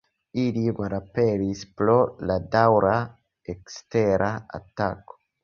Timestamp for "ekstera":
3.55-4.33